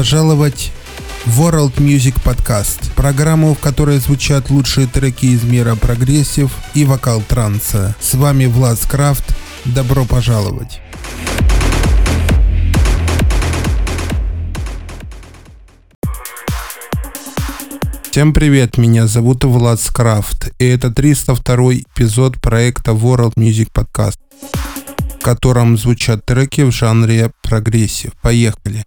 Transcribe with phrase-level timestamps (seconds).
[0.00, 0.72] Пожаловать
[1.26, 7.20] в World Music Podcast, программу, в которой звучат лучшие треки из мира progressive и vocal
[7.20, 7.94] транса.
[8.00, 9.36] С вами Влад Скрафт.
[9.66, 10.80] Добро пожаловать.
[18.10, 24.16] Всем привет, меня зовут Влад Скрафт, и это 302 эпизод проекта World Music Podcast,
[25.20, 28.12] в котором звучат треки в жанре прогрессив.
[28.22, 28.86] Поехали!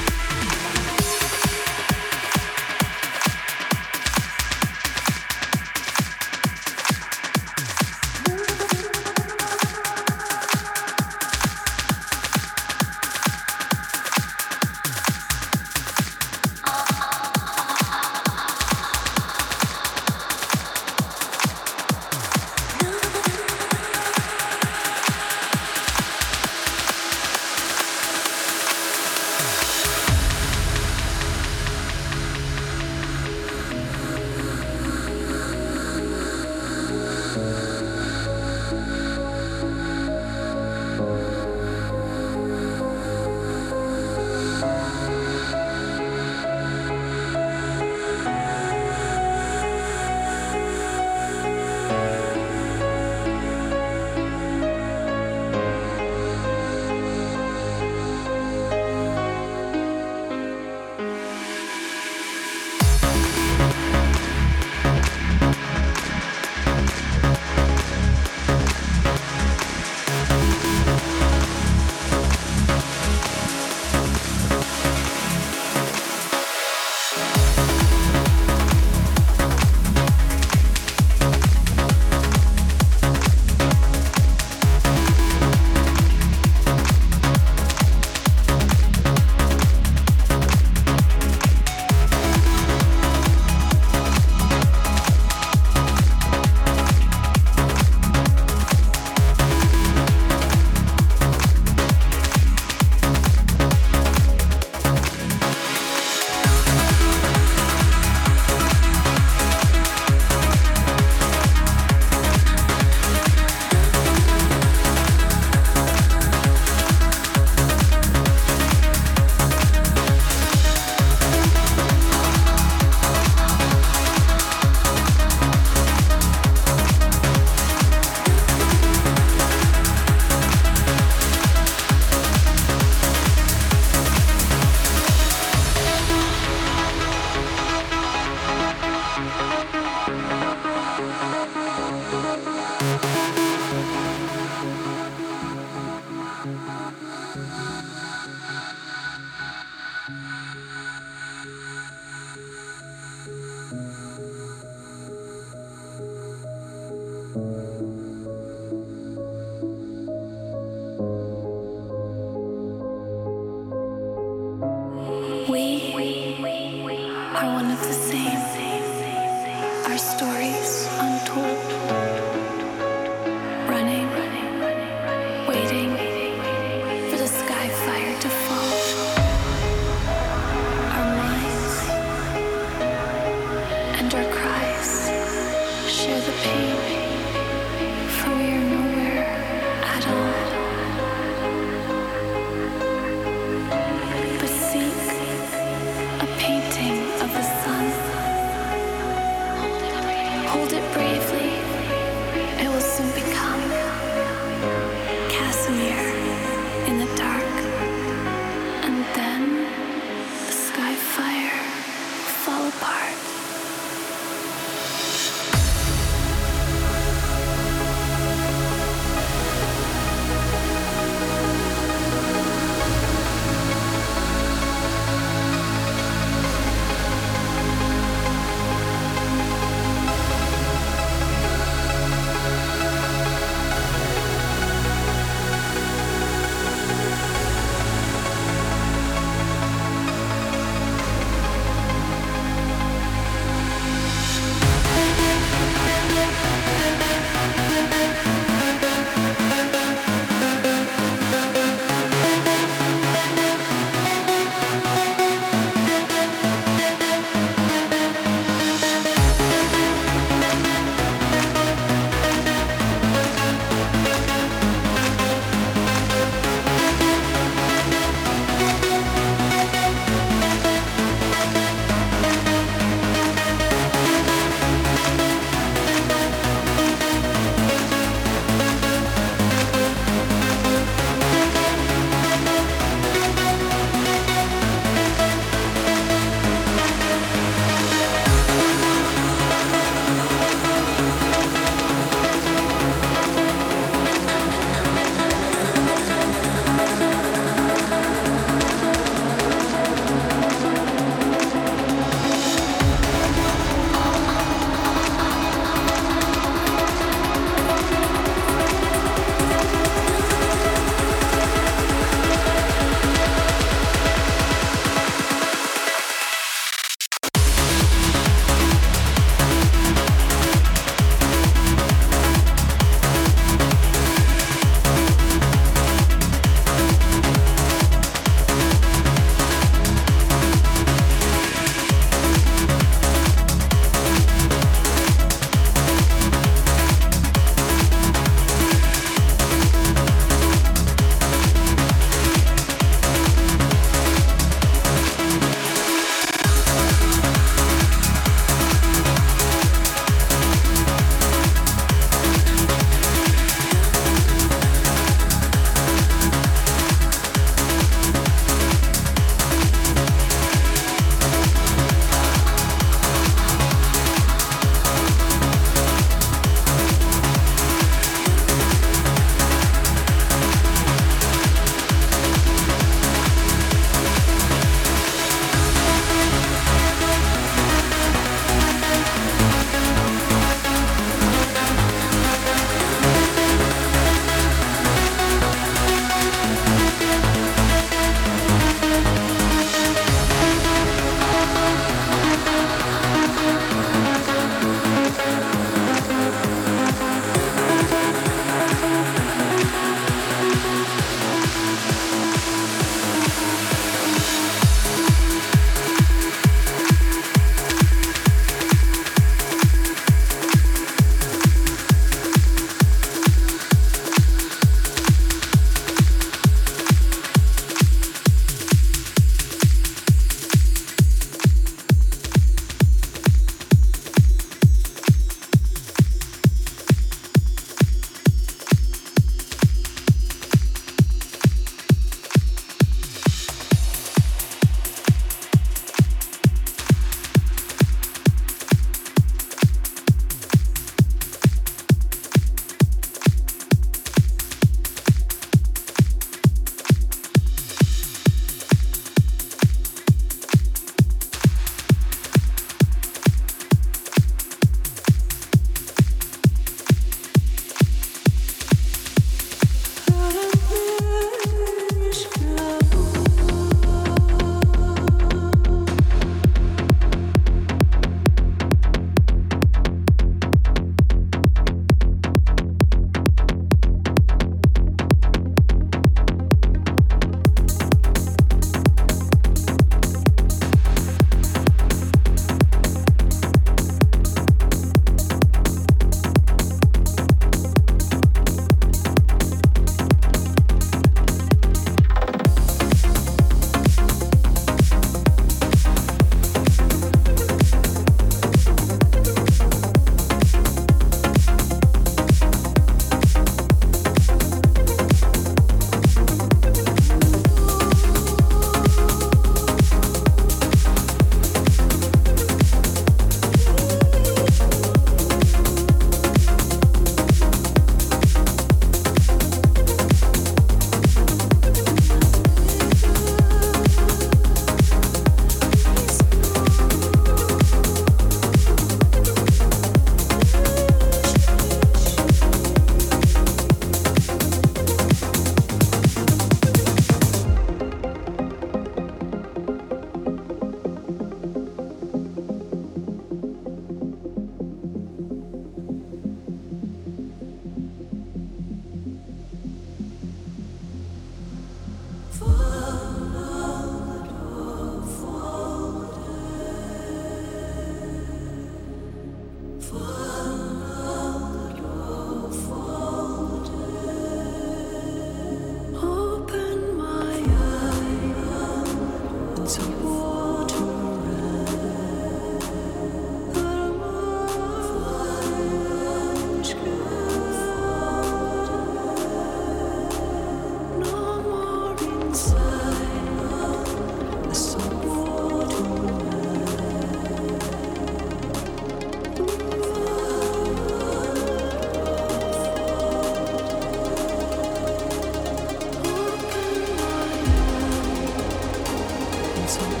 [599.73, 600.00] Thanks.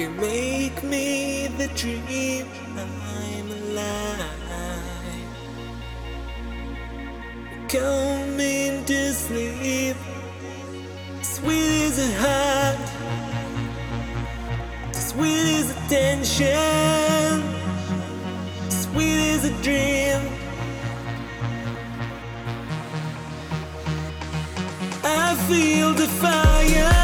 [0.00, 4.20] You make me the dream I'm alive.
[7.68, 9.96] Come into sleep,
[11.20, 12.78] sweet as a heart,
[14.94, 17.42] sweet as attention,
[18.70, 20.22] sweet as a dream.
[25.04, 26.99] I feel the fire.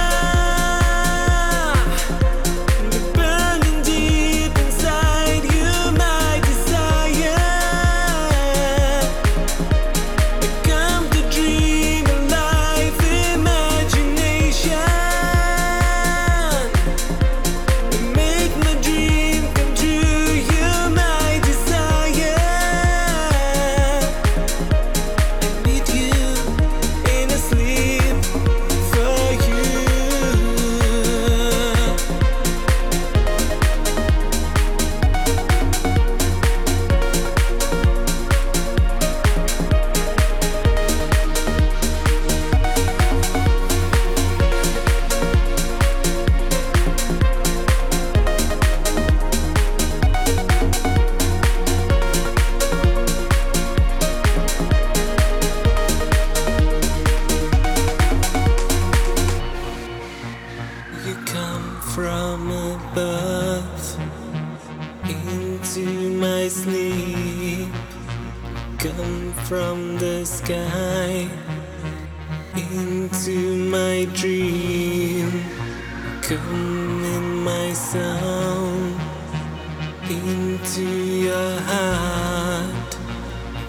[80.88, 82.98] your heart.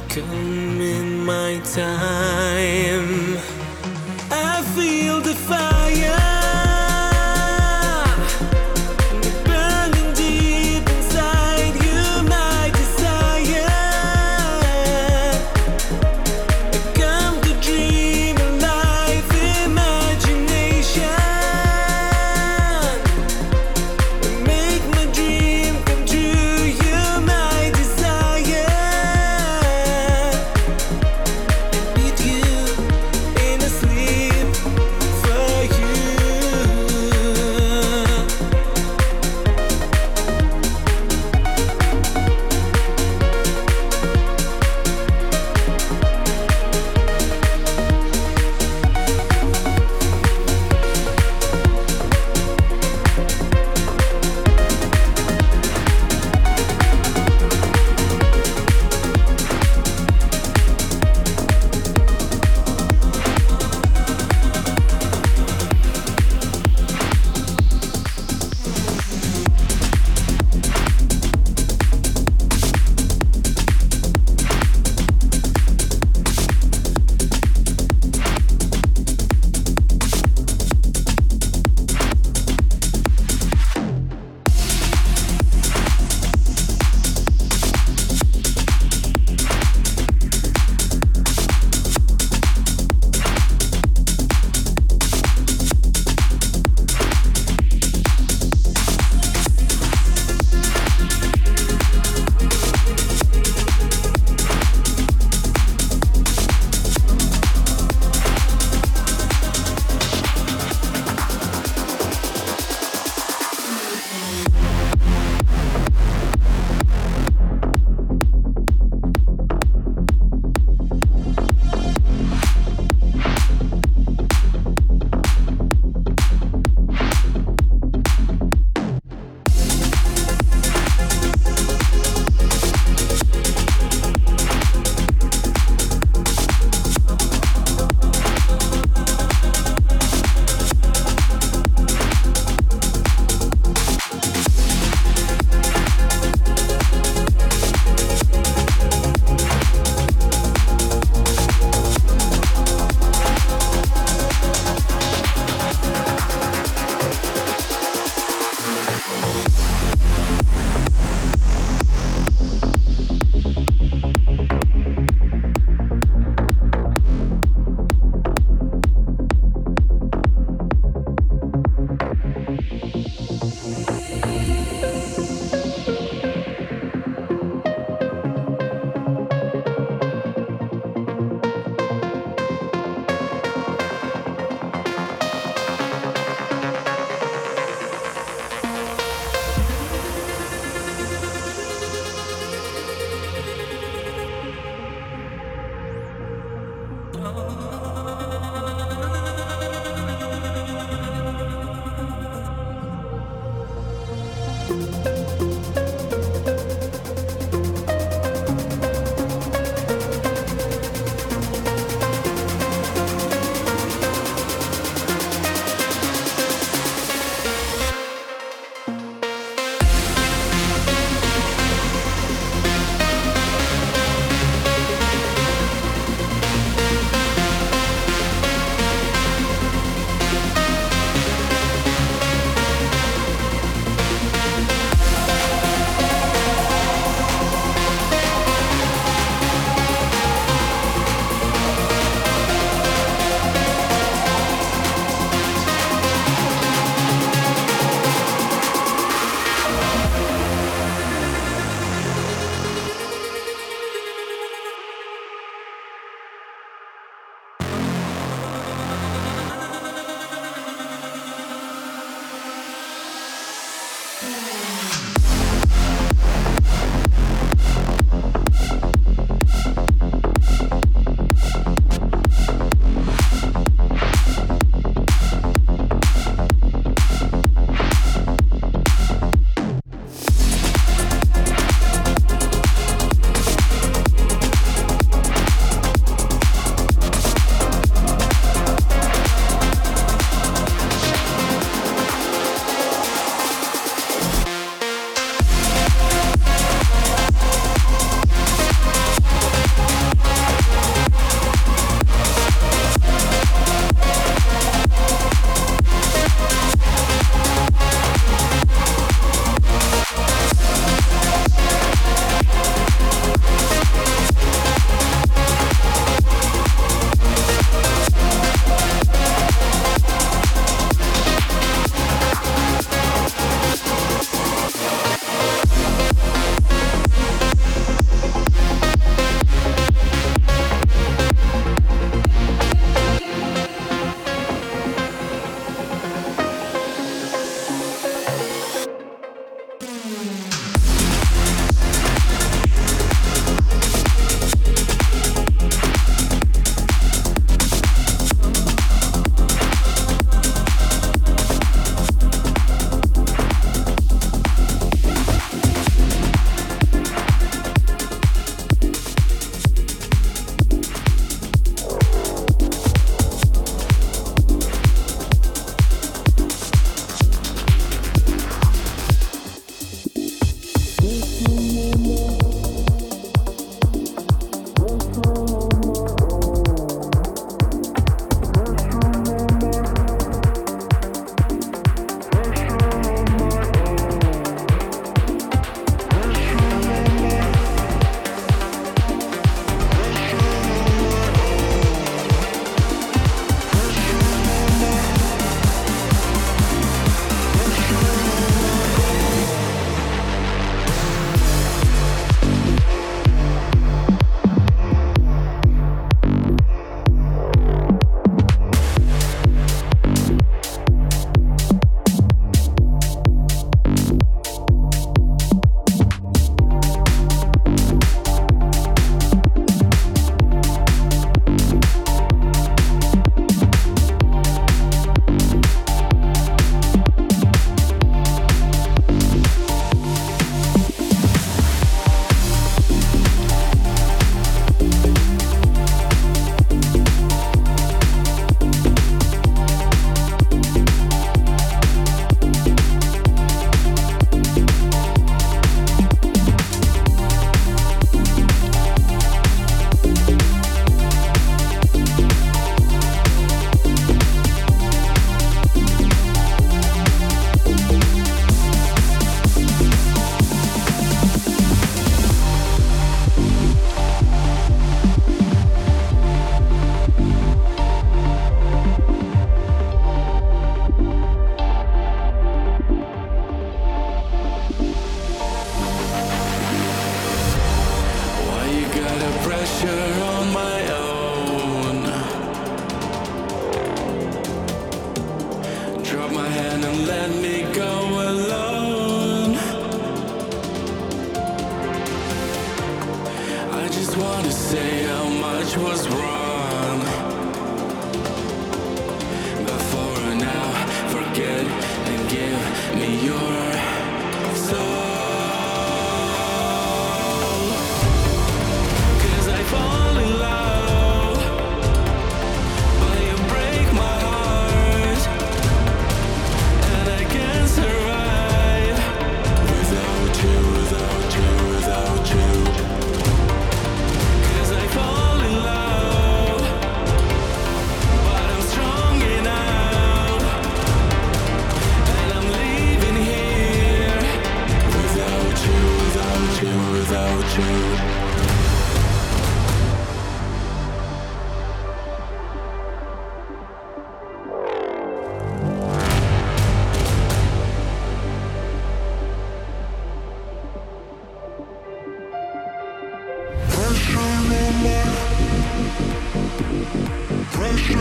[0.10, 3.37] Come in my time.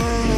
[0.06, 0.35] Ooh.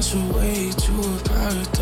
[0.00, 1.79] away to too apart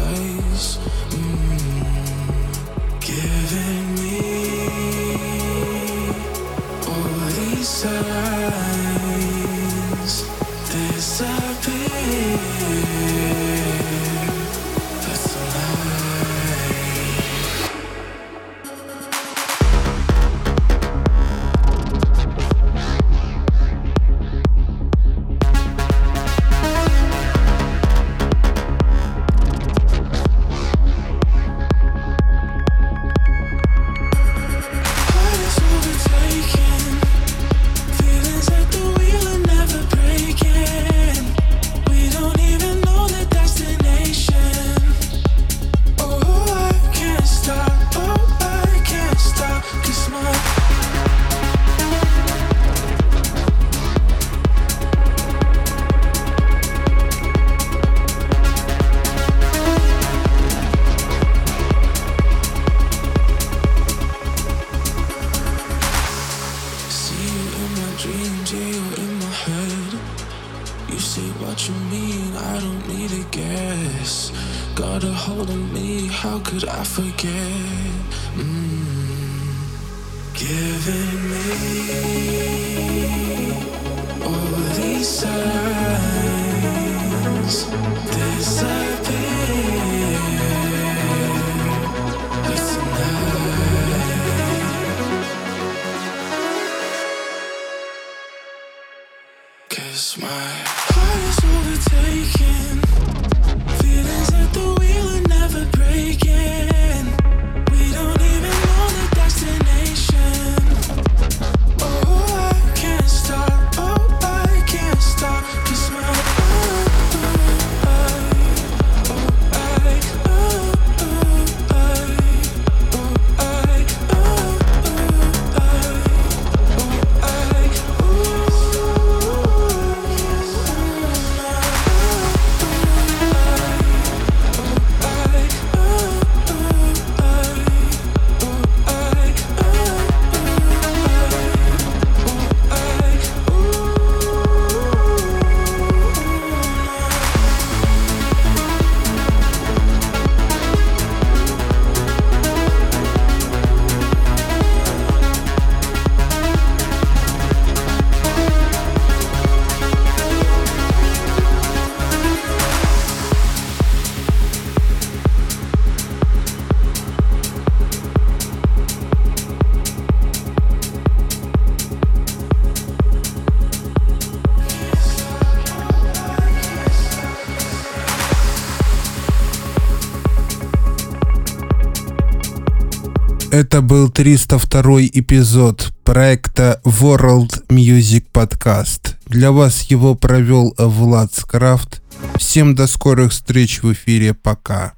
[183.59, 189.17] Это был 302 эпизод проекта World Music Podcast.
[189.27, 192.01] Для вас его провел Влад Скрафт.
[192.37, 194.33] Всем до скорых встреч в эфире.
[194.33, 194.93] Пока.